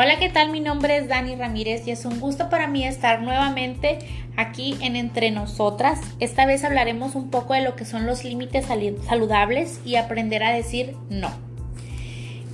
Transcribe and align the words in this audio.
Hola, 0.00 0.16
¿qué 0.20 0.28
tal? 0.28 0.52
Mi 0.52 0.60
nombre 0.60 0.96
es 0.96 1.08
Dani 1.08 1.34
Ramírez 1.34 1.88
y 1.88 1.90
es 1.90 2.04
un 2.04 2.20
gusto 2.20 2.48
para 2.48 2.68
mí 2.68 2.86
estar 2.86 3.20
nuevamente 3.20 3.98
aquí 4.36 4.76
en 4.80 4.94
Entre 4.94 5.32
Nosotras. 5.32 5.98
Esta 6.20 6.46
vez 6.46 6.62
hablaremos 6.62 7.16
un 7.16 7.30
poco 7.30 7.54
de 7.54 7.62
lo 7.62 7.74
que 7.74 7.84
son 7.84 8.06
los 8.06 8.22
límites 8.22 8.66
saludables 9.08 9.80
y 9.84 9.96
aprender 9.96 10.44
a 10.44 10.52
decir 10.52 10.94
no. 11.10 11.32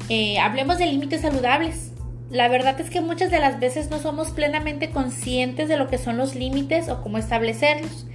Eh, 0.09 0.39
hablemos 0.39 0.79
de 0.79 0.87
límites 0.87 1.21
saludables. 1.21 1.93
La 2.31 2.49
verdad 2.49 2.81
es 2.81 2.89
que 2.89 3.03
muchas 3.03 3.31
de 3.31 3.41
las 3.41 3.61
veces 3.61 3.91
no 3.91 3.99
somos 3.99 4.31
plenamente 4.31 4.89
conscientes 4.89 5.69
de 5.69 5.77
lo 5.77 5.89
que 5.89 5.99
son 5.99 6.17
los 6.17 6.35
límites 6.35 6.89
o 6.89 7.03
cómo 7.03 7.19
establecerlos. 7.19 8.07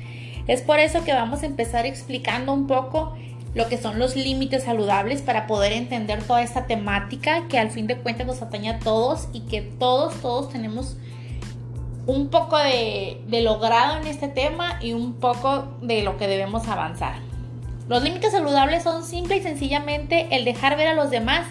Es 0.47 0.63
por 0.63 0.79
eso 0.79 1.03
que 1.03 1.13
vamos 1.13 1.43
a 1.43 1.45
empezar 1.45 1.85
explicando 1.85 2.51
un 2.51 2.65
poco 2.65 3.15
lo 3.55 3.67
que 3.67 3.77
son 3.77 3.99
los 3.99 4.15
límites 4.15 4.63
saludables 4.63 5.21
para 5.21 5.47
poder 5.47 5.73
entender 5.73 6.23
toda 6.23 6.41
esta 6.43 6.67
temática 6.67 7.47
que 7.47 7.57
al 7.57 7.71
fin 7.71 7.87
de 7.87 7.97
cuentas 7.97 8.27
nos 8.27 8.41
atañe 8.41 8.69
a 8.69 8.79
todos 8.79 9.27
y 9.33 9.41
que 9.41 9.61
todos, 9.61 10.13
todos 10.21 10.49
tenemos 10.49 10.97
un 12.05 12.29
poco 12.29 12.57
de, 12.57 13.21
logrado 13.43 13.97
en 13.97 14.07
este 14.07 14.27
tema 14.27 14.79
y 14.81 14.93
un 14.93 15.13
poco 15.13 15.77
de 15.81 16.03
lo 16.03 16.17
que 16.17 16.27
debemos 16.27 16.67
avanzar. 16.67 17.15
Los 17.87 18.03
límites 18.03 18.31
saludables 18.31 18.83
son 18.83 19.03
simple 19.03 19.37
y 19.37 19.41
sencillamente 19.41 20.27
el 20.31 20.45
dejar 20.45 20.77
ver 20.77 20.87
a 20.87 20.93
los 20.93 21.09
demás 21.09 21.47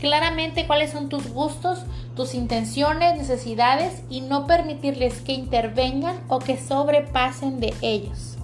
claramente 0.00 0.66
cuáles 0.66 0.90
son 0.90 1.08
tus 1.08 1.28
gustos, 1.28 1.84
tus 2.16 2.34
intenciones, 2.34 3.16
necesidades 3.16 4.02
y 4.10 4.20
no 4.20 4.46
permitirles 4.46 5.20
que 5.20 5.32
intervengan 5.32 6.20
o 6.28 6.40
que 6.40 6.58
sobrepasen 6.58 7.60
de 7.60 7.72
ellos. 7.82 8.36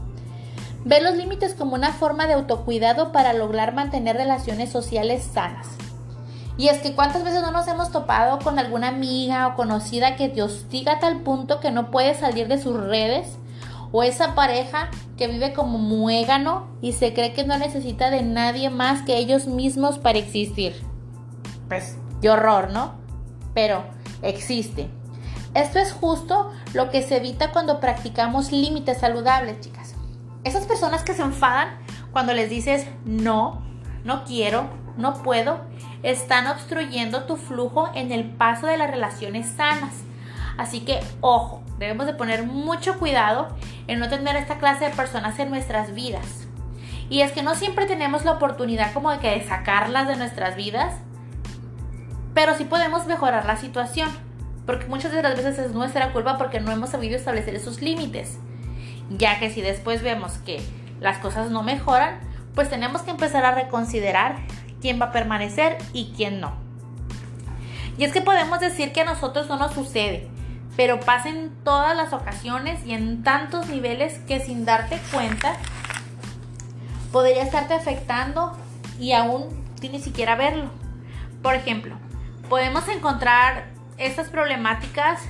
Ver 0.84 1.02
los 1.02 1.16
límites 1.16 1.54
como 1.54 1.74
una 1.74 1.92
forma 1.92 2.26
de 2.26 2.34
autocuidado 2.34 3.12
para 3.12 3.32
lograr 3.32 3.74
mantener 3.74 4.16
relaciones 4.16 4.70
sociales 4.70 5.28
sanas. 5.32 5.68
Y 6.56 6.68
es 6.68 6.78
que 6.78 6.94
cuántas 6.94 7.22
veces 7.22 7.40
no 7.42 7.52
nos 7.52 7.68
hemos 7.68 7.92
topado 7.92 8.40
con 8.40 8.58
alguna 8.58 8.88
amiga 8.88 9.46
o 9.46 9.54
conocida 9.54 10.16
que 10.16 10.28
te 10.28 10.42
hostiga 10.42 10.94
a 10.94 10.98
tal 10.98 11.20
punto 11.20 11.60
que 11.60 11.70
no 11.70 11.90
puede 11.90 12.14
salir 12.14 12.48
de 12.48 12.58
sus 12.58 12.76
redes 12.76 13.38
o 13.92 14.02
esa 14.02 14.34
pareja 14.34 14.90
que 15.16 15.28
vive 15.28 15.52
como 15.52 15.78
muégano 15.78 16.66
y 16.80 16.92
se 16.92 17.14
cree 17.14 17.32
que 17.32 17.44
no 17.44 17.56
necesita 17.58 18.10
de 18.10 18.22
nadie 18.22 18.70
más 18.70 19.02
que 19.02 19.16
ellos 19.16 19.46
mismos 19.46 19.98
para 19.98 20.18
existir. 20.18 20.74
Pues, 21.68 21.96
qué 22.20 22.28
horror, 22.28 22.70
¿no? 22.70 22.94
Pero 23.54 23.84
existe. 24.22 24.90
Esto 25.54 25.78
es 25.78 25.92
justo 25.92 26.50
lo 26.74 26.90
que 26.90 27.02
se 27.02 27.16
evita 27.18 27.52
cuando 27.52 27.80
practicamos 27.80 28.52
límites 28.52 28.98
saludables, 28.98 29.60
chicas. 29.60 29.77
Esas 30.44 30.66
personas 30.66 31.02
que 31.02 31.14
se 31.14 31.22
enfadan 31.22 31.68
cuando 32.12 32.32
les 32.32 32.48
dices 32.48 32.86
no, 33.04 33.62
no 34.04 34.24
quiero, 34.24 34.68
no 34.96 35.14
puedo, 35.22 35.60
están 36.02 36.46
obstruyendo 36.46 37.24
tu 37.24 37.36
flujo 37.36 37.90
en 37.94 38.12
el 38.12 38.24
paso 38.24 38.66
de 38.66 38.76
las 38.76 38.90
relaciones 38.90 39.48
sanas. 39.48 39.94
Así 40.56 40.80
que, 40.80 41.00
ojo, 41.20 41.62
debemos 41.78 42.06
de 42.06 42.14
poner 42.14 42.44
mucho 42.44 42.98
cuidado 42.98 43.48
en 43.86 43.98
no 43.98 44.08
tener 44.08 44.36
esta 44.36 44.58
clase 44.58 44.86
de 44.86 44.96
personas 44.96 45.38
en 45.38 45.50
nuestras 45.50 45.94
vidas. 45.94 46.46
Y 47.10 47.22
es 47.22 47.32
que 47.32 47.42
no 47.42 47.54
siempre 47.54 47.86
tenemos 47.86 48.24
la 48.24 48.32
oportunidad 48.32 48.92
como 48.92 49.10
de 49.10 49.18
que 49.18 49.46
sacarlas 49.46 50.08
de 50.08 50.16
nuestras 50.16 50.56
vidas, 50.56 50.94
pero 52.34 52.54
sí 52.54 52.64
podemos 52.64 53.06
mejorar 53.06 53.46
la 53.46 53.56
situación, 53.56 54.10
porque 54.66 54.86
muchas 54.86 55.12
de 55.12 55.22
las 55.22 55.36
veces 55.36 55.58
es 55.58 55.72
nuestra 55.72 56.12
culpa 56.12 56.38
porque 56.38 56.60
no 56.60 56.70
hemos 56.70 56.90
sabido 56.90 57.16
establecer 57.16 57.54
esos 57.54 57.80
límites 57.80 58.38
ya 59.10 59.38
que 59.38 59.50
si 59.50 59.60
después 59.60 60.02
vemos 60.02 60.32
que 60.38 60.60
las 61.00 61.18
cosas 61.18 61.50
no 61.50 61.62
mejoran, 61.62 62.20
pues 62.54 62.68
tenemos 62.68 63.02
que 63.02 63.10
empezar 63.10 63.44
a 63.44 63.54
reconsiderar 63.54 64.36
quién 64.80 65.00
va 65.00 65.06
a 65.06 65.12
permanecer 65.12 65.78
y 65.92 66.12
quién 66.16 66.40
no. 66.40 66.52
Y 67.96 68.04
es 68.04 68.12
que 68.12 68.20
podemos 68.20 68.60
decir 68.60 68.92
que 68.92 69.00
a 69.00 69.04
nosotros 69.04 69.48
no 69.48 69.56
nos 69.56 69.72
sucede, 69.72 70.28
pero 70.76 71.00
pasa 71.00 71.28
en 71.28 71.50
todas 71.64 71.96
las 71.96 72.12
ocasiones 72.12 72.84
y 72.86 72.94
en 72.94 73.22
tantos 73.24 73.68
niveles 73.68 74.18
que 74.26 74.40
sin 74.40 74.64
darte 74.64 74.98
cuenta 75.12 75.56
podría 77.12 77.42
estarte 77.42 77.74
afectando 77.74 78.56
y 79.00 79.12
aún 79.12 79.48
ni 79.82 80.00
siquiera 80.00 80.36
verlo. 80.36 80.70
Por 81.42 81.54
ejemplo, 81.54 81.96
podemos 82.48 82.88
encontrar 82.88 83.66
estas 83.96 84.28
problemáticas 84.28 85.20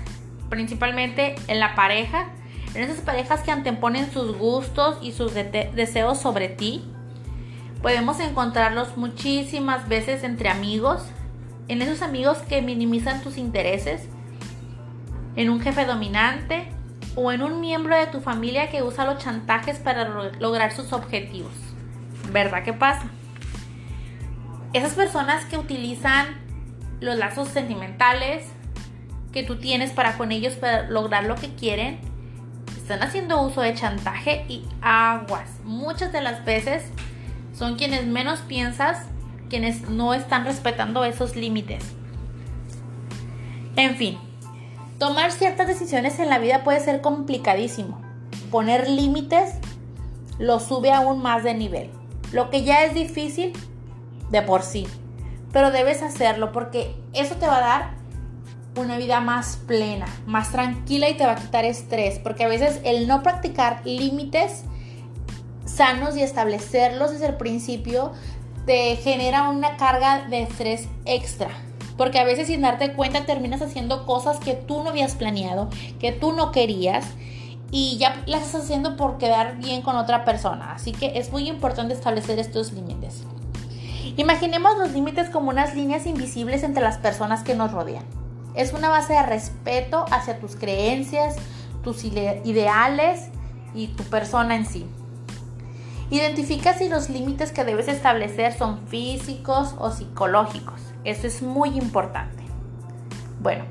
principalmente 0.49 1.35
en 1.47 1.61
la 1.61 1.75
pareja 1.75 2.27
en 2.75 2.83
esas 2.83 3.01
parejas 3.01 3.41
que 3.41 3.51
anteponen 3.51 4.11
sus 4.13 4.37
gustos 4.37 4.99
y 5.03 5.13
sus 5.13 5.33
deseos 5.35 6.19
sobre 6.19 6.49
ti. 6.49 6.85
Podemos 7.83 8.21
encontrarlos 8.21 8.97
muchísimas 8.97 9.89
veces 9.89 10.25
entre 10.25 10.49
amigos, 10.49 11.03
en 11.69 11.83
esos 11.83 12.03
amigos 12.03 12.39
que 12.39 12.63
minimizan 12.63 13.23
tus 13.23 13.37
intereses, 13.37 14.03
en 15.37 15.51
un 15.51 15.61
jefe 15.61 15.85
dominante 15.85 16.69
o 17.15 17.31
en 17.33 17.43
un 17.43 17.61
miembro 17.61 17.97
de 17.97 18.07
tu 18.07 18.21
familia 18.21 18.71
que 18.71 18.83
usa 18.83 19.05
los 19.05 19.23
chantajes 19.23 19.79
para 19.79 20.09
lograr 20.39 20.73
sus 20.73 20.93
objetivos. 20.93 21.53
¿Verdad 22.33 22.65
que 22.65 22.73
pasa? 22.73 23.07
Esas 24.73 24.95
personas 24.95 25.45
que 25.47 25.57
utilizan 25.57 26.27
los 27.01 27.17
lazos 27.17 27.49
sentimentales 27.49 28.47
que 29.33 29.43
tú 29.43 29.57
tienes 29.57 29.93
para 29.93 30.19
con 30.19 30.33
ellos 30.33 30.55
para 30.55 30.89
lograr 30.91 31.25
lo 31.25 31.37
que 31.37 31.55
quieren 31.55 32.08
están 32.89 33.07
haciendo 33.07 33.43
uso 33.43 33.61
de 33.61 33.75
chantaje 33.75 34.47
y 34.49 34.65
aguas. 34.81 35.51
Muchas 35.63 36.11
de 36.11 36.23
las 36.23 36.47
veces 36.47 36.85
son 37.53 37.77
quienes 37.77 38.07
menos 38.07 38.41
piensas, 38.41 39.05
quienes 39.51 39.91
no 39.91 40.15
están 40.15 40.47
respetando 40.47 41.05
esos 41.05 41.37
límites. 41.37 41.85
En 43.77 43.97
fin, 43.97 44.17
tomar 44.99 45.33
ciertas 45.33 45.67
decisiones 45.67 46.19
en 46.19 46.31
la 46.31 46.39
vida 46.39 46.65
puede 46.65 46.81
ser 46.81 47.03
complicadísimo. 47.03 48.01
Poner 48.51 48.89
límites 48.89 49.57
lo 50.39 50.59
sube 50.59 50.91
aún 50.91 51.21
más 51.21 51.45
de 51.45 51.53
nivel. 51.53 51.91
Lo 52.33 52.49
que 52.49 52.65
ya 52.65 52.85
es 52.85 52.95
difícil 52.95 53.53
de 54.31 54.41
por 54.41 54.63
sí. 54.63 54.87
Pero 55.53 55.71
debes 55.71 56.01
hacerlo 56.01 56.53
porque 56.53 56.97
eso 57.13 57.35
te 57.35 57.47
va 57.47 57.59
a 57.59 57.61
dar 57.61 57.98
una 58.77 58.97
vida 58.97 59.21
más 59.21 59.59
plena, 59.67 60.07
más 60.27 60.53
tranquila 60.53 61.09
y 61.09 61.17
te 61.17 61.27
va 61.27 61.33
a 61.33 61.37
quitar 61.37 61.65
estrés, 61.65 62.19
porque 62.19 62.45
a 62.45 62.49
veces 62.49 62.81
el 62.85 63.09
no 63.09 63.23
practicar 63.23 63.83
límites 63.85 64.65
sanos 65.65 66.17
y 66.17 66.23
establecerlos 66.23 67.13
desde 67.13 67.27
el 67.27 67.37
principio 67.37 68.13
te 68.67 68.97
genera 68.97 69.49
una 69.49 69.77
carga 69.77 70.27
de 70.29 70.43
estrés 70.43 70.89
extra. 71.05 71.49
Porque 71.97 72.19
a 72.19 72.25
veces 72.25 72.47
sin 72.47 72.61
darte 72.61 72.93
cuenta 72.93 73.27
terminas 73.27 73.61
haciendo 73.61 74.07
cosas 74.07 74.39
que 74.39 74.55
tú 74.55 74.83
no 74.83 74.91
habías 74.91 75.15
planeado, 75.17 75.69
que 75.99 76.13
tú 76.13 76.33
no 76.33 76.53
querías 76.53 77.07
y 77.71 77.99
ya 77.99 78.23
las 78.27 78.43
estás 78.43 78.65
haciendo 78.65 78.97
por 78.97 79.19
quedar 79.19 79.57
bien 79.59 79.83
con 79.83 79.97
otra 79.97 80.25
persona. 80.25 80.73
Así 80.73 80.93
que 80.93 81.19
es 81.19 81.33
muy 81.33 81.49
importante 81.49 81.95
establecer 81.95 82.39
estos 82.39 82.73
límites. 82.73 83.25
Imaginemos 84.17 84.79
los 84.79 84.93
límites 84.93 85.29
como 85.31 85.51
unas 85.51 85.75
líneas 85.75 86.07
invisibles 86.07 86.63
entre 86.63 86.83
las 86.83 86.99
personas 86.99 87.43
que 87.43 87.55
nos 87.55 87.73
rodean. 87.73 88.18
Es 88.55 88.73
una 88.73 88.89
base 88.89 89.13
de 89.13 89.23
respeto 89.23 90.05
hacia 90.11 90.41
tus 90.41 90.57
creencias, 90.57 91.37
tus 91.83 92.05
ideales 92.05 93.29
y 93.75 93.89
tu 93.89 94.03
persona 94.05 94.57
en 94.57 94.67
sí. 94.67 94.87
Identifica 96.11 96.73
si 96.73 96.89
los 96.89 97.11
límites 97.11 97.53
que 97.53 97.65
debes 97.65 97.87
establecer 97.87 98.57
son 98.57 98.87
físicos 98.89 99.75
o 99.79 99.91
psicológicos. 99.91 100.81
Eso 101.05 101.27
es 101.27 101.43
muy 101.43 101.77
importante. 101.77 102.43
Bueno, 103.41 103.65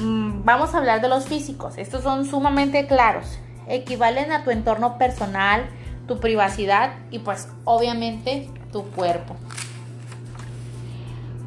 mm, 0.00 0.44
vamos 0.44 0.74
a 0.74 0.78
hablar 0.78 1.00
de 1.00 1.08
los 1.08 1.26
físicos. 1.26 1.78
Estos 1.78 2.02
son 2.02 2.26
sumamente 2.26 2.86
claros. 2.86 3.38
Equivalen 3.68 4.32
a 4.32 4.42
tu 4.42 4.50
entorno 4.50 4.98
personal, 4.98 5.66
tu 6.08 6.18
privacidad 6.18 6.94
y 7.12 7.20
pues 7.20 7.48
obviamente 7.64 8.50
tu 8.72 8.82
cuerpo. 8.90 9.36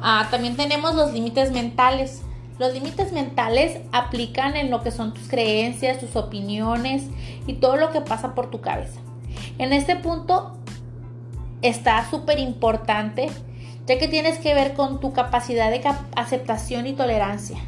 Ah, 0.00 0.28
también 0.30 0.56
tenemos 0.56 0.94
los 0.94 1.12
límites 1.12 1.52
mentales. 1.52 2.22
Los 2.58 2.72
límites 2.72 3.12
mentales 3.12 3.80
aplican 3.92 4.56
en 4.56 4.70
lo 4.70 4.82
que 4.82 4.90
son 4.90 5.12
tus 5.12 5.28
creencias, 5.28 5.98
tus 5.98 6.16
opiniones 6.16 7.04
y 7.46 7.54
todo 7.54 7.76
lo 7.76 7.92
que 7.92 8.00
pasa 8.00 8.34
por 8.34 8.50
tu 8.50 8.60
cabeza. 8.60 9.00
En 9.58 9.72
este 9.72 9.96
punto 9.96 10.56
está 11.62 12.08
súper 12.08 12.38
importante 12.38 13.28
ya 13.86 13.98
que 13.98 14.08
tienes 14.08 14.38
que 14.38 14.54
ver 14.54 14.74
con 14.74 15.00
tu 15.00 15.12
capacidad 15.12 15.70
de 15.70 15.82
aceptación 16.16 16.86
y 16.86 16.92
tolerancia. 16.92 17.58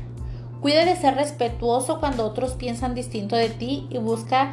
Cuida 0.60 0.84
de 0.84 0.96
ser 0.96 1.14
respetuoso 1.14 2.00
cuando 2.00 2.26
otros 2.26 2.54
piensan 2.54 2.94
distinto 2.94 3.36
de 3.36 3.48
ti 3.48 3.86
y 3.90 3.98
busca 3.98 4.52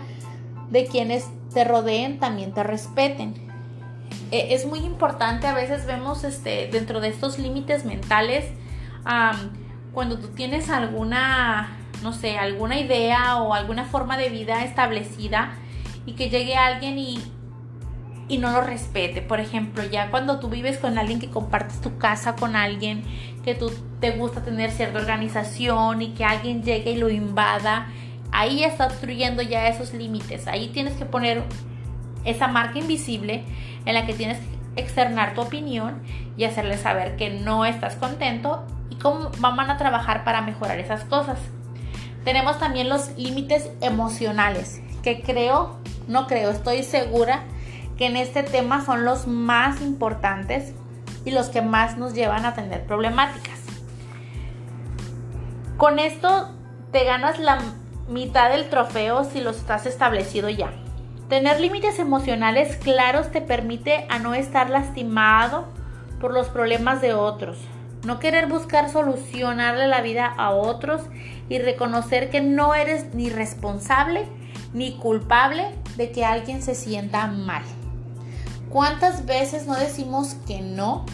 de 0.69 0.85
quienes 0.85 1.27
te 1.53 1.63
rodeen 1.63 2.19
también 2.19 2.53
te 2.53 2.61
respeten. 2.61 3.33
E, 4.31 4.53
es 4.53 4.67
muy 4.67 4.79
importante, 4.79 5.47
a 5.47 5.55
veces 5.55 5.87
vemos 5.87 6.23
este, 6.23 6.67
dentro 6.71 6.99
de 6.99 7.07
estos 7.07 7.39
límites 7.39 7.85
mentales, 7.85 8.45
cuando 9.95 10.19
tú 10.19 10.27
tienes 10.27 10.69
alguna, 10.69 11.75
no 12.03 12.13
sé, 12.13 12.37
alguna 12.37 12.79
idea 12.79 13.37
o 13.37 13.55
alguna 13.55 13.85
forma 13.85 14.17
de 14.17 14.29
vida 14.29 14.63
establecida 14.63 15.55
y 16.05 16.13
que 16.13 16.29
llegue 16.29 16.55
alguien 16.55 16.99
y 16.99 17.19
y 18.27 18.37
no 18.37 18.51
lo 18.51 18.61
respete. 18.61 19.21
Por 19.21 19.39
ejemplo, 19.39 19.83
ya 19.83 20.09
cuando 20.09 20.39
tú 20.39 20.49
vives 20.49 20.77
con 20.77 20.97
alguien 20.97 21.19
que 21.19 21.29
compartes 21.29 21.81
tu 21.81 21.97
casa 21.97 22.35
con 22.35 22.55
alguien, 22.55 23.03
que 23.43 23.55
tú 23.55 23.71
te 23.99 24.11
gusta 24.11 24.43
tener 24.43 24.71
cierta 24.71 24.99
organización 24.99 26.01
y 26.01 26.09
que 26.09 26.25
alguien 26.25 26.63
llegue 26.63 26.91
y 26.91 26.97
lo 26.97 27.09
invada, 27.09 27.87
ahí 28.31 28.63
está 28.63 28.87
obstruyendo 28.87 29.41
ya 29.41 29.67
esos 29.67 29.93
límites. 29.93 30.47
Ahí 30.47 30.69
tienes 30.69 30.93
que 30.93 31.05
poner 31.05 31.43
esa 32.23 32.47
marca 32.47 32.79
invisible 32.79 33.43
en 33.85 33.93
la 33.93 34.05
que 34.05 34.13
tienes 34.13 34.39
que 34.39 34.55
externar 34.75 35.33
tu 35.33 35.41
opinión 35.41 36.01
y 36.37 36.43
hacerle 36.43 36.77
saber 36.77 37.15
que 37.15 37.29
no 37.29 37.65
estás 37.65 37.95
contento 37.95 38.65
y 38.89 38.95
cómo 38.95 39.31
van 39.39 39.69
a 39.69 39.77
trabajar 39.77 40.23
para 40.23 40.41
mejorar 40.41 40.79
esas 40.79 41.03
cosas. 41.03 41.39
Tenemos 42.23 42.59
también 42.59 42.89
los 42.89 43.15
límites 43.17 43.69
emocionales, 43.81 44.81
que 45.03 45.21
creo, 45.21 45.77
no 46.07 46.27
creo, 46.27 46.49
estoy 46.49 46.83
segura 46.83 47.43
que 47.97 48.07
en 48.07 48.17
este 48.17 48.43
tema 48.43 48.83
son 48.83 49.05
los 49.05 49.27
más 49.27 49.81
importantes 49.81 50.73
y 51.23 51.31
los 51.31 51.49
que 51.49 51.61
más 51.61 51.97
nos 51.97 52.13
llevan 52.13 52.45
a 52.45 52.53
tener 52.53 52.85
problemáticas. 52.85 53.59
Con 55.77 55.99
esto 55.99 56.51
te 56.91 57.03
ganas 57.03 57.39
la 57.39 57.59
mitad 58.07 58.49
del 58.49 58.69
trofeo 58.69 59.23
si 59.23 59.41
los 59.41 59.57
estás 59.57 59.85
establecido 59.85 60.49
ya. 60.49 60.71
Tener 61.29 61.59
límites 61.59 61.97
emocionales 61.97 62.75
claros 62.77 63.31
te 63.31 63.41
permite 63.41 64.05
a 64.09 64.19
no 64.19 64.35
estar 64.35 64.69
lastimado 64.69 65.67
por 66.19 66.33
los 66.33 66.49
problemas 66.49 67.01
de 67.01 67.13
otros, 67.13 67.57
no 68.05 68.19
querer 68.19 68.47
buscar 68.47 68.91
solucionarle 68.91 69.87
la 69.87 70.01
vida 70.01 70.27
a 70.27 70.51
otros 70.51 71.01
y 71.49 71.57
reconocer 71.57 72.29
que 72.29 72.41
no 72.41 72.75
eres 72.75 73.15
ni 73.15 73.29
responsable 73.29 74.27
ni 74.73 74.97
culpable 74.97 75.71
de 75.97 76.11
que 76.11 76.25
alguien 76.25 76.61
se 76.61 76.75
sienta 76.75 77.25
mal. 77.27 77.63
¿Cuántas 78.69 79.25
veces 79.25 79.65
no 79.65 79.75
decimos 79.75 80.35
que 80.45 80.61
no? 80.61 81.05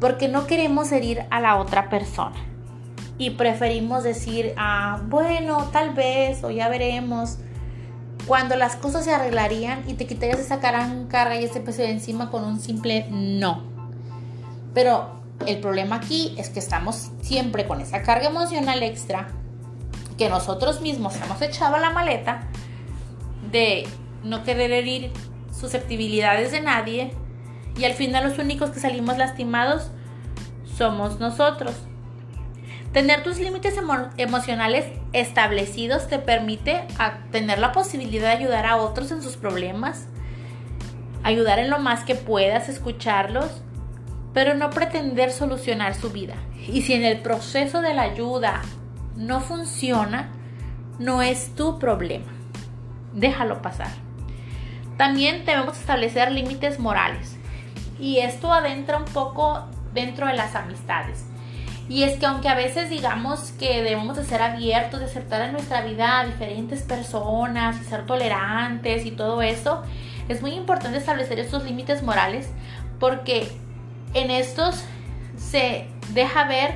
Porque 0.00 0.28
no 0.28 0.46
queremos 0.46 0.92
herir 0.92 1.24
a 1.30 1.40
la 1.40 1.56
otra 1.56 1.88
persona. 1.88 2.36
Y 3.16 3.30
preferimos 3.30 4.02
decir, 4.02 4.52
ah, 4.56 5.00
bueno, 5.06 5.68
tal 5.72 5.94
vez, 5.94 6.42
o 6.42 6.50
ya 6.50 6.68
veremos. 6.68 7.38
Cuando 8.26 8.56
las 8.56 8.76
cosas 8.76 9.04
se 9.04 9.12
arreglarían 9.12 9.88
y 9.88 9.94
te 9.94 10.06
quitarías 10.06 10.38
esa 10.38 10.60
carga 10.60 11.40
y 11.40 11.44
ese 11.44 11.60
peso 11.60 11.82
de 11.82 11.90
encima 11.90 12.30
con 12.30 12.44
un 12.44 12.58
simple 12.58 13.06
no. 13.10 13.62
Pero 14.72 15.20
el 15.46 15.60
problema 15.60 15.96
aquí 15.96 16.34
es 16.38 16.48
que 16.48 16.58
estamos 16.58 17.10
siempre 17.20 17.66
con 17.66 17.80
esa 17.80 18.02
carga 18.02 18.28
emocional 18.28 18.82
extra 18.82 19.28
que 20.16 20.28
nosotros 20.28 20.80
mismos 20.80 21.16
hemos 21.16 21.42
echado 21.42 21.76
a 21.76 21.80
la 21.80 21.90
maleta 21.90 22.48
de 23.50 23.86
no 24.22 24.42
querer 24.42 24.72
herir 24.72 25.10
susceptibilidades 25.52 26.52
de 26.52 26.60
nadie 26.60 27.12
y 27.76 27.84
al 27.84 27.94
final 27.94 28.28
los 28.28 28.38
únicos 28.38 28.70
que 28.70 28.80
salimos 28.80 29.18
lastimados 29.18 29.90
somos 30.76 31.20
nosotros. 31.20 31.74
Tener 32.94 33.24
tus 33.24 33.40
límites 33.40 33.74
emocionales 34.18 34.86
establecidos 35.12 36.06
te 36.06 36.20
permite 36.20 36.86
tener 37.32 37.58
la 37.58 37.72
posibilidad 37.72 38.28
de 38.28 38.44
ayudar 38.44 38.66
a 38.66 38.76
otros 38.76 39.10
en 39.10 39.20
sus 39.20 39.36
problemas, 39.36 40.06
ayudar 41.24 41.58
en 41.58 41.70
lo 41.70 41.80
más 41.80 42.04
que 42.04 42.14
puedas, 42.14 42.68
escucharlos, 42.68 43.62
pero 44.32 44.54
no 44.54 44.70
pretender 44.70 45.32
solucionar 45.32 45.96
su 45.96 46.10
vida. 46.10 46.36
Y 46.68 46.82
si 46.82 46.92
en 46.92 47.02
el 47.02 47.18
proceso 47.18 47.80
de 47.80 47.94
la 47.94 48.02
ayuda 48.02 48.62
no 49.16 49.40
funciona, 49.40 50.30
no 51.00 51.20
es 51.20 51.52
tu 51.56 51.80
problema. 51.80 52.32
Déjalo 53.12 53.60
pasar. 53.60 53.90
También 54.96 55.44
debemos 55.44 55.80
establecer 55.80 56.30
límites 56.30 56.78
morales. 56.78 57.38
Y 57.98 58.18
esto 58.18 58.52
adentra 58.52 58.98
un 58.98 59.04
poco 59.06 59.64
dentro 59.92 60.28
de 60.28 60.34
las 60.34 60.54
amistades. 60.54 61.24
Y 61.88 62.04
es 62.04 62.18
que 62.18 62.26
aunque 62.26 62.48
a 62.48 62.54
veces 62.54 62.88
digamos 62.88 63.52
que 63.52 63.82
debemos 63.82 64.16
de 64.16 64.24
ser 64.24 64.40
abiertos, 64.40 65.00
de 65.00 65.06
aceptar 65.06 65.42
en 65.42 65.52
nuestra 65.52 65.82
vida 65.82 66.20
a 66.20 66.26
diferentes 66.26 66.82
personas, 66.82 67.80
y 67.80 67.84
ser 67.84 68.06
tolerantes 68.06 69.04
y 69.04 69.10
todo 69.10 69.42
eso, 69.42 69.82
es 70.28 70.40
muy 70.40 70.52
importante 70.52 70.96
establecer 70.96 71.38
estos 71.38 71.64
límites 71.64 72.02
morales 72.02 72.48
porque 72.98 73.48
en 74.14 74.30
estos 74.30 74.84
se 75.36 75.86
deja 76.14 76.44
ver 76.44 76.74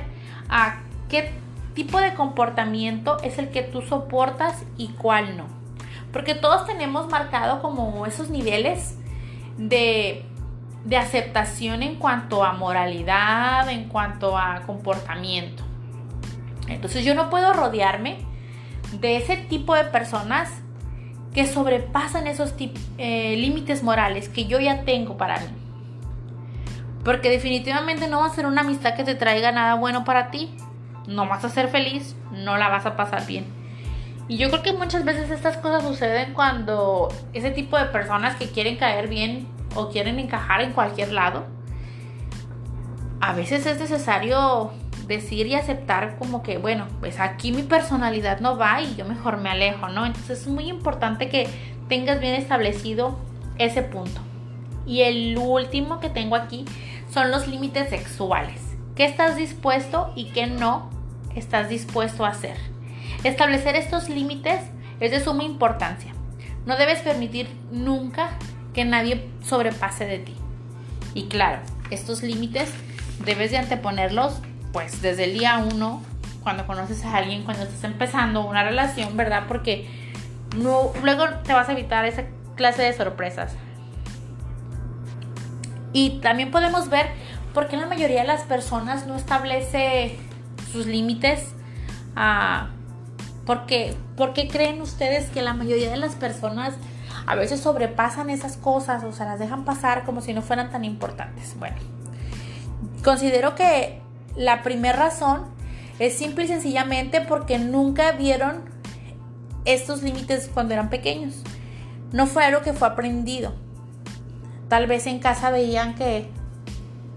a 0.49 0.81
qué 1.09 1.31
tipo 1.73 1.99
de 1.99 2.13
comportamiento 2.13 3.17
es 3.23 3.39
el 3.39 3.49
que 3.49 3.63
tú 3.63 3.81
soportas 3.81 4.63
y 4.77 4.89
cuál 4.89 5.37
no. 5.37 5.45
Porque 6.11 6.35
todos 6.35 6.65
tenemos 6.65 7.07
marcado 7.09 7.61
como 7.61 8.05
esos 8.05 8.29
niveles 8.29 8.95
de, 9.57 10.25
de 10.83 10.97
aceptación 10.97 11.83
en 11.83 11.95
cuanto 11.95 12.43
a 12.43 12.53
moralidad, 12.53 13.69
en 13.69 13.89
cuanto 13.89 14.37
a 14.37 14.61
comportamiento. 14.65 15.63
Entonces 16.67 17.03
yo 17.03 17.15
no 17.15 17.29
puedo 17.29 17.53
rodearme 17.53 18.19
de 18.93 19.17
ese 19.17 19.37
tipo 19.37 19.75
de 19.75 19.85
personas 19.85 20.49
que 21.33 21.45
sobrepasan 21.45 22.27
esos 22.27 22.53
eh, 22.97 23.35
límites 23.37 23.83
morales 23.83 24.29
que 24.29 24.45
yo 24.45 24.59
ya 24.59 24.83
tengo 24.83 25.17
para 25.17 25.39
mí. 25.39 25.47
Porque 27.03 27.29
definitivamente 27.29 28.07
no 28.07 28.19
va 28.19 28.27
a 28.27 28.29
ser 28.29 28.45
una 28.45 28.61
amistad 28.61 28.95
que 28.95 29.03
te 29.03 29.15
traiga 29.15 29.51
nada 29.51 29.75
bueno 29.75 30.03
para 30.03 30.31
ti. 30.31 30.55
No 31.07 31.27
vas 31.27 31.43
a 31.45 31.49
ser 31.49 31.69
feliz, 31.69 32.15
no 32.31 32.57
la 32.57 32.69
vas 32.69 32.85
a 32.85 32.95
pasar 32.95 33.25
bien. 33.25 33.45
Y 34.27 34.37
yo 34.37 34.49
creo 34.49 34.61
que 34.61 34.73
muchas 34.73 35.05
veces 35.05 35.31
estas 35.31 35.57
cosas 35.57 35.83
suceden 35.83 36.33
cuando 36.33 37.09
ese 37.33 37.49
tipo 37.51 37.77
de 37.77 37.85
personas 37.85 38.35
que 38.35 38.49
quieren 38.49 38.77
caer 38.77 39.07
bien 39.07 39.47
o 39.75 39.89
quieren 39.89 40.19
encajar 40.19 40.61
en 40.61 40.73
cualquier 40.73 41.11
lado, 41.11 41.45
a 43.21 43.33
veces 43.33 43.65
es 43.65 43.79
necesario 43.79 44.71
decir 45.07 45.47
y 45.47 45.55
aceptar 45.55 46.17
como 46.17 46.43
que, 46.43 46.57
bueno, 46.57 46.87
pues 46.99 47.19
aquí 47.19 47.51
mi 47.51 47.63
personalidad 47.63 48.39
no 48.39 48.57
va 48.57 48.81
y 48.81 48.95
yo 48.95 49.05
mejor 49.05 49.37
me 49.37 49.49
alejo, 49.49 49.89
¿no? 49.89 50.05
Entonces 50.05 50.41
es 50.41 50.47
muy 50.47 50.69
importante 50.69 51.29
que 51.29 51.49
tengas 51.89 52.19
bien 52.19 52.35
establecido 52.35 53.17
ese 53.57 53.81
punto. 53.81 54.21
Y 54.85 55.01
el 55.01 55.37
último 55.37 55.99
que 55.99 56.09
tengo 56.09 56.35
aquí 56.35 56.65
son 57.11 57.31
los 57.31 57.47
límites 57.47 57.89
sexuales. 57.89 58.61
¿Qué 58.95 59.05
estás 59.05 59.35
dispuesto 59.35 60.13
y 60.15 60.25
qué 60.25 60.47
no 60.47 60.89
estás 61.35 61.69
dispuesto 61.69 62.25
a 62.25 62.29
hacer? 62.29 62.57
Establecer 63.23 63.75
estos 63.75 64.09
límites 64.09 64.61
es 64.99 65.11
de 65.11 65.19
suma 65.19 65.43
importancia. 65.43 66.13
No 66.65 66.77
debes 66.77 66.99
permitir 66.99 67.49
nunca 67.71 68.29
que 68.79 68.85
nadie 68.85 69.29
sobrepase 69.43 70.05
de 70.05 70.19
ti. 70.19 70.33
Y 71.13 71.27
claro, 71.27 71.59
estos 71.91 72.23
límites 72.23 72.71
debes 73.25 73.51
de 73.51 73.57
anteponerlos 73.57 74.39
pues 74.71 75.01
desde 75.01 75.25
el 75.25 75.33
día 75.33 75.57
uno, 75.57 76.01
cuando 76.43 76.65
conoces 76.65 77.03
a 77.03 77.17
alguien, 77.17 77.43
cuando 77.43 77.63
estás 77.63 77.83
empezando 77.83 78.47
una 78.47 78.63
relación, 78.63 79.17
¿verdad? 79.17 79.43
Porque 79.49 79.89
no, 80.55 80.93
luego 81.03 81.27
te 81.43 81.51
vas 81.51 81.67
a 81.67 81.73
evitar 81.73 82.05
esa 82.05 82.23
clase 82.55 82.83
de 82.83 82.93
sorpresas. 82.93 83.51
Y 85.91 86.21
también 86.21 86.49
podemos 86.49 86.87
ver 86.87 87.07
por 87.53 87.67
qué 87.67 87.75
la 87.75 87.85
mayoría 87.85 88.21
de 88.21 88.27
las 88.27 88.43
personas 88.43 89.07
no 89.07 89.17
establece 89.17 90.17
sus 90.71 90.85
límites 90.85 91.53
a 93.53 93.65
¿Por 94.15 94.33
qué? 94.33 94.47
creen 94.51 94.81
ustedes 94.81 95.29
que 95.29 95.41
la 95.41 95.53
mayoría 95.53 95.89
de 95.89 95.97
las 95.97 96.15
personas 96.15 96.75
a 97.25 97.35
veces 97.35 97.59
sobrepasan 97.59 98.29
esas 98.29 98.57
cosas 98.57 99.03
o 99.03 99.11
se 99.11 99.23
las 99.23 99.39
dejan 99.39 99.65
pasar 99.65 100.03
como 100.03 100.21
si 100.21 100.33
no 100.33 100.41
fueran 100.41 100.71
tan 100.71 100.85
importantes? 100.85 101.55
Bueno, 101.57 101.77
considero 103.03 103.55
que 103.55 104.01
la 104.35 104.61
primera 104.61 104.97
razón 104.97 105.45
es 105.99 106.17
simple 106.17 106.45
y 106.45 106.47
sencillamente 106.47 107.21
porque 107.21 107.59
nunca 107.59 108.11
vieron 108.13 108.63
estos 109.65 110.01
límites 110.01 110.49
cuando 110.53 110.73
eran 110.73 110.89
pequeños. 110.89 111.43
No 112.11 112.25
fue 112.25 112.45
algo 112.45 112.61
que 112.61 112.73
fue 112.73 112.87
aprendido. 112.87 113.53
Tal 114.67 114.87
vez 114.87 115.07
en 115.07 115.19
casa 115.19 115.51
veían 115.51 115.95
que 115.95 116.29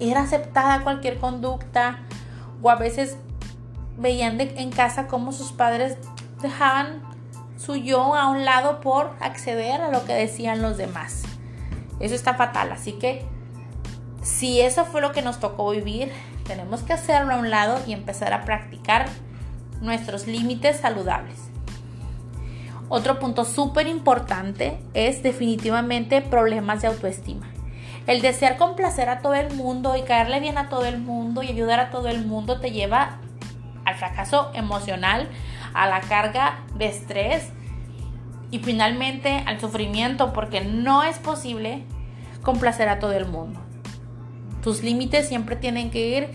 era 0.01 0.23
aceptada 0.23 0.83
cualquier 0.83 1.19
conducta 1.19 2.01
o 2.63 2.71
a 2.71 2.77
veces 2.77 3.17
veían 3.99 4.41
en 4.41 4.71
casa 4.71 5.07
cómo 5.07 5.33
sus 5.33 5.53
padres 5.53 5.97
dejaban 6.43 7.03
su 7.57 7.77
yo 7.77 8.15
a 8.15 8.29
un 8.29 8.45
lado 8.45 8.81
por 8.81 9.17
acceder 9.21 9.81
a 9.81 9.91
lo 9.91 10.05
que 10.05 10.13
decían 10.13 10.63
los 10.63 10.77
demás. 10.77 11.23
Eso 12.01 12.15
está 12.15 12.35
fatal, 12.35 12.73
así 12.73 12.93
que 12.93 13.25
si 14.23 14.61
eso 14.61 14.85
fue 14.85 15.01
lo 15.01 15.13
que 15.13 15.23
nos 15.23 15.41
tocó 15.41 15.71
vivir, 15.71 16.13
tenemos 16.45 16.83
que 16.83 16.93
hacerlo 16.93 17.35
a 17.35 17.39
un 17.39 17.51
lado 17.51 17.81
y 17.87 17.93
empezar 17.93 18.33
a 18.33 18.45
practicar 18.45 19.07
nuestros 19.81 20.27
límites 20.27 20.81
saludables. 20.81 21.39
Otro 22.89 23.19
punto 23.19 23.45
súper 23.45 23.87
importante 23.87 24.79
es 24.95 25.23
definitivamente 25.23 26.21
problemas 26.21 26.83
de 26.83 26.89
autoestima. 26.89 27.51
El 28.07 28.21
desear 28.21 28.57
complacer 28.57 29.09
a 29.09 29.21
todo 29.21 29.35
el 29.35 29.55
mundo 29.55 29.97
y 29.97 30.03
caerle 30.03 30.41
bien 30.41 30.59
a 30.59 30.69
todo 30.69 30.85
el 30.85 30.99
mundo 30.99 31.43
y 31.43 31.49
ayudar 31.49 31.81
a 31.81 31.91
todo 31.91 32.09
el 32.09 32.27
mundo 32.27 32.61
te 32.61 32.71
lleva 32.71 33.19
al 33.85 33.95
fracaso 33.95 34.51
emocional, 34.55 35.29
a 35.75 35.87
la 35.87 36.01
carga 36.01 36.61
de 36.75 36.87
estrés 36.87 37.49
y 38.51 38.59
finalmente 38.59 39.43
al 39.47 39.61
sufrimiento 39.61 40.33
porque 40.33 40.63
no 40.63 41.03
es 41.03 41.19
posible 41.19 41.85
complacer 42.43 42.89
a 42.89 42.99
todo 42.99 43.13
el 43.13 43.27
mundo. 43.27 43.61
Tus 44.63 44.83
límites 44.83 45.29
siempre 45.29 45.57
tienen 45.57 45.91
que 45.91 46.07
ir 46.07 46.29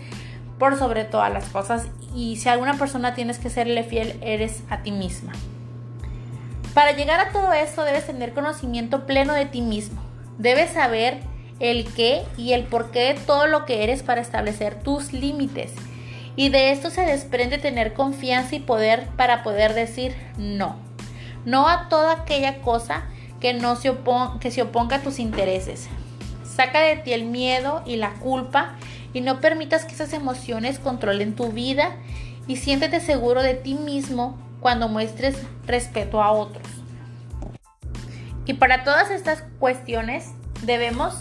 por 0.58 0.76
sobre 0.76 1.04
todas 1.04 1.32
las 1.32 1.48
cosas 1.48 1.88
y 2.14 2.36
si 2.36 2.48
alguna 2.48 2.74
persona 2.74 3.14
tienes 3.14 3.38
que 3.38 3.50
serle 3.50 3.84
fiel, 3.84 4.18
eres 4.20 4.62
a 4.68 4.82
ti 4.82 4.90
misma. 4.90 5.32
Para 6.74 6.92
llegar 6.92 7.20
a 7.20 7.32
todo 7.32 7.52
esto 7.52 7.84
debes 7.84 8.06
tener 8.06 8.34
conocimiento 8.34 9.06
pleno 9.06 9.32
de 9.32 9.46
ti 9.46 9.62
mismo. 9.62 10.02
Debes 10.38 10.70
saber 10.70 11.18
el 11.60 11.92
qué 11.92 12.22
y 12.36 12.52
el 12.52 12.64
por 12.64 12.90
qué 12.90 13.14
de 13.14 13.14
todo 13.14 13.46
lo 13.46 13.64
que 13.64 13.82
eres 13.82 14.02
para 14.02 14.20
establecer 14.20 14.80
tus 14.82 15.12
límites. 15.12 15.72
Y 16.38 16.50
de 16.50 16.70
esto 16.70 16.90
se 16.90 17.00
desprende 17.00 17.58
tener 17.58 17.94
confianza 17.94 18.54
y 18.54 18.60
poder 18.60 19.08
para 19.16 19.42
poder 19.42 19.74
decir 19.74 20.14
no. 20.36 20.76
No 21.44 21.66
a 21.66 21.88
toda 21.88 22.12
aquella 22.12 22.60
cosa 22.60 23.06
que, 23.40 23.54
no 23.54 23.74
se, 23.74 23.92
que 24.38 24.52
se 24.52 24.62
oponga 24.62 24.98
a 24.98 25.02
tus 25.02 25.18
intereses. 25.18 25.88
Saca 26.44 26.78
de 26.78 26.94
ti 26.94 27.12
el 27.12 27.24
miedo 27.24 27.82
y 27.84 27.96
la 27.96 28.14
culpa 28.20 28.76
y 29.12 29.20
no 29.20 29.40
permitas 29.40 29.84
que 29.84 29.94
esas 29.94 30.12
emociones 30.12 30.78
controlen 30.78 31.34
tu 31.34 31.50
vida 31.50 31.96
y 32.46 32.54
siéntete 32.54 33.00
seguro 33.00 33.42
de 33.42 33.54
ti 33.54 33.74
mismo 33.74 34.38
cuando 34.60 34.88
muestres 34.88 35.36
respeto 35.66 36.22
a 36.22 36.30
otros. 36.30 36.68
Y 38.46 38.54
para 38.54 38.84
todas 38.84 39.10
estas 39.10 39.42
cuestiones 39.58 40.28
debemos 40.62 41.16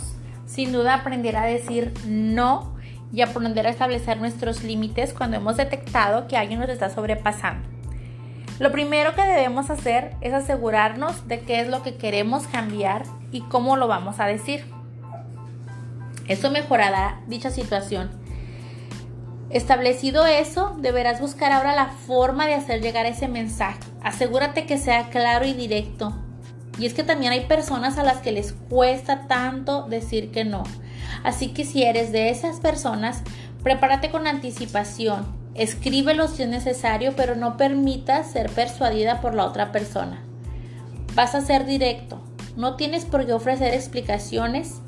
sin 0.45 0.71
duda 0.71 0.93
aprender 0.93 1.38
a 1.38 1.45
decir 1.45 1.91
no 2.05 2.76
y 3.11 3.21
aprender 3.21 3.67
a 3.67 3.69
establecer 3.69 4.17
nuestros 4.17 4.63
límites 4.63 5.13
cuando 5.13 5.37
hemos 5.37 5.57
detectado 5.57 6.27
que 6.27 6.37
alguien 6.37 6.59
nos 6.59 6.69
está 6.69 6.89
sobrepasando. 6.89 7.67
Lo 8.59 8.71
primero 8.71 9.13
que 9.13 9.21
debemos 9.21 9.69
hacer 9.69 10.15
es 10.21 10.33
asegurarnos 10.33 11.27
de 11.27 11.41
qué 11.41 11.59
es 11.59 11.67
lo 11.67 11.83
que 11.83 11.95
queremos 11.95 12.47
cambiar 12.47 13.03
y 13.31 13.41
cómo 13.41 13.77
lo 13.77 13.87
vamos 13.87 14.19
a 14.19 14.25
decir. 14.25 14.65
Eso 16.27 16.49
mejorará 16.49 17.21
dicha 17.27 17.51
situación. 17.51 18.09
Establecido 19.49 20.25
eso, 20.25 20.75
deberás 20.79 21.21
buscar 21.21 21.53
ahora 21.53 21.75
la 21.75 21.87
forma 21.87 22.47
de 22.47 22.55
hacer 22.55 22.81
llegar 22.81 23.05
ese 23.05 23.27
mensaje. 23.27 23.79
Asegúrate 24.03 24.65
que 24.65 24.77
sea 24.77 25.09
claro 25.09 25.45
y 25.45 25.53
directo. 25.53 26.13
Y 26.79 26.85
es 26.85 26.93
que 26.93 27.03
también 27.03 27.31
hay 27.31 27.45
personas 27.45 27.97
a 27.97 28.03
las 28.03 28.17
que 28.17 28.31
les 28.31 28.53
cuesta 28.53 29.27
tanto 29.27 29.83
decir 29.83 30.31
que 30.31 30.43
no. 30.43 30.63
Así 31.23 31.49
que 31.49 31.65
si 31.65 31.83
eres 31.83 32.11
de 32.11 32.29
esas 32.29 32.59
personas, 32.59 33.23
prepárate 33.63 34.11
con 34.11 34.27
anticipación. 34.27 35.25
Escríbelo 35.53 36.27
si 36.27 36.43
es 36.43 36.49
necesario, 36.49 37.15
pero 37.15 37.35
no 37.35 37.57
permitas 37.57 38.31
ser 38.31 38.49
persuadida 38.49 39.21
por 39.21 39.33
la 39.33 39.45
otra 39.45 39.71
persona. 39.71 40.23
Vas 41.15 41.35
a 41.35 41.41
ser 41.41 41.65
directo. 41.65 42.21
No 42.55 42.75
tienes 42.75 43.05
por 43.05 43.25
qué 43.25 43.33
ofrecer 43.33 43.73
explicaciones 43.73 44.81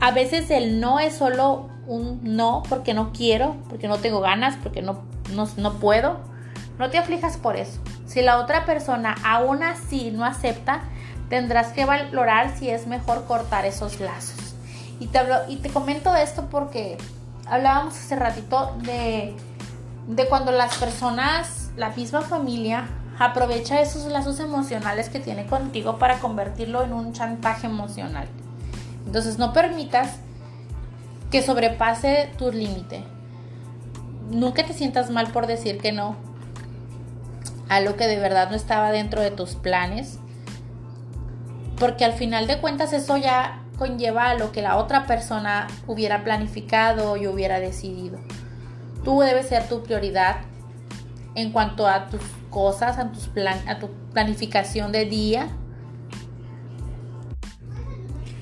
a 0.00 0.12
veces 0.12 0.50
el 0.50 0.80
no 0.80 0.98
es 0.98 1.14
solo 1.14 1.68
un 1.86 2.20
no 2.22 2.62
porque 2.68 2.94
no 2.94 3.12
quiero, 3.12 3.56
porque 3.68 3.86
no 3.86 3.98
tengo 3.98 4.20
ganas, 4.20 4.56
porque 4.62 4.80
no, 4.80 5.02
no, 5.34 5.72
puedo. 5.74 6.20
No 6.78 6.88
te 6.88 6.96
aflijas 6.96 7.36
por 7.36 7.56
eso. 7.56 7.80
Si 8.06 8.22
la 8.22 8.38
otra 8.38 8.64
persona 8.64 9.14
aún 9.22 9.62
así 9.62 10.10
no 10.10 10.24
acepta, 10.24 10.80
tendrás 11.28 11.68
que 11.72 11.84
valorar 11.84 12.56
si 12.56 12.70
es 12.70 12.86
mejor 12.86 13.26
cortar 13.26 13.66
esos 13.66 14.00
lazos. 14.00 14.49
Y 15.00 15.08
te, 15.08 15.18
hablo, 15.18 15.36
y 15.48 15.56
te 15.56 15.70
comento 15.70 16.14
esto 16.14 16.46
porque 16.50 16.96
hablábamos 17.46 17.94
hace 17.94 18.14
ratito 18.14 18.76
de, 18.82 19.34
de 20.06 20.26
cuando 20.28 20.52
las 20.52 20.76
personas, 20.76 21.70
la 21.76 21.88
misma 21.90 22.20
familia, 22.20 22.86
aprovecha 23.18 23.80
esos 23.80 24.06
lazos 24.06 24.38
emocionales 24.40 25.08
que 25.08 25.20
tiene 25.20 25.46
contigo 25.46 25.98
para 25.98 26.20
convertirlo 26.20 26.84
en 26.84 26.92
un 26.92 27.12
chantaje 27.12 27.66
emocional. 27.66 28.28
Entonces 29.06 29.38
no 29.38 29.52
permitas 29.52 30.18
que 31.30 31.42
sobrepase 31.42 32.30
tu 32.38 32.52
límite. 32.52 33.02
Nunca 34.30 34.64
te 34.64 34.72
sientas 34.72 35.10
mal 35.10 35.32
por 35.32 35.46
decir 35.46 35.78
que 35.78 35.92
no 35.92 36.16
a 37.68 37.80
lo 37.80 37.96
que 37.96 38.06
de 38.08 38.18
verdad 38.18 38.50
no 38.50 38.56
estaba 38.56 38.90
dentro 38.90 39.22
de 39.22 39.30
tus 39.30 39.54
planes. 39.54 40.18
Porque 41.78 42.04
al 42.04 42.12
final 42.12 42.46
de 42.46 42.58
cuentas 42.58 42.92
eso 42.92 43.16
ya 43.16 43.59
conlleva 43.80 44.34
lo 44.34 44.52
que 44.52 44.60
la 44.60 44.76
otra 44.76 45.06
persona 45.06 45.66
hubiera 45.86 46.22
planificado 46.22 47.16
y 47.16 47.26
hubiera 47.26 47.60
decidido. 47.60 48.18
Tú 49.04 49.20
debes 49.20 49.48
ser 49.48 49.66
tu 49.68 49.82
prioridad 49.82 50.42
en 51.34 51.50
cuanto 51.50 51.86
a 51.86 52.08
tus 52.08 52.20
cosas, 52.50 52.98
a, 52.98 53.10
tus 53.10 53.28
plan, 53.28 53.58
a 53.66 53.78
tu 53.78 53.88
planificación 54.12 54.92
de 54.92 55.06
día, 55.06 55.48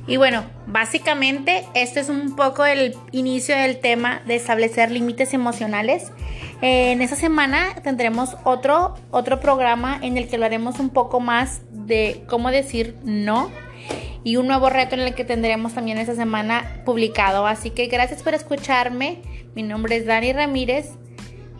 y 0.08 0.16
bueno, 0.16 0.42
básicamente 0.66 1.66
este 1.74 2.00
es 2.00 2.08
un 2.08 2.34
poco 2.34 2.64
el 2.64 2.96
inicio 3.12 3.54
del 3.54 3.78
tema 3.78 4.22
de 4.26 4.36
establecer 4.36 4.90
límites 4.90 5.34
emocionales. 5.34 6.10
en 6.62 7.02
esta 7.02 7.14
semana 7.14 7.74
tendremos 7.84 8.34
otro, 8.44 8.94
otro 9.10 9.38
programa 9.38 9.98
en 10.00 10.16
el 10.16 10.26
que 10.26 10.36
hablaremos 10.36 10.80
un 10.80 10.88
poco 10.88 11.20
más 11.20 11.60
de 11.70 12.24
cómo 12.26 12.50
decir 12.50 12.96
no 13.04 13.50
y 14.24 14.36
un 14.36 14.46
nuevo 14.46 14.70
reto 14.70 14.94
en 14.94 15.02
el 15.02 15.14
que 15.14 15.24
tendremos 15.24 15.74
también 15.74 15.98
esta 15.98 16.14
semana 16.14 16.82
publicado. 16.84 17.46
Así 17.46 17.70
que 17.70 17.86
gracias 17.86 18.22
por 18.22 18.34
escucharme. 18.34 19.22
Mi 19.54 19.62
nombre 19.62 19.96
es 19.96 20.06
Dani 20.06 20.32
Ramírez 20.32 20.92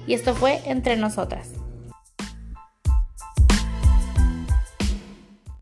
y 0.07 0.15
esto 0.15 0.35
fue 0.35 0.61
Entre 0.67 0.97
Nosotras. 0.97 1.53